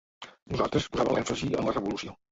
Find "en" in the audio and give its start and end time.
1.59-1.69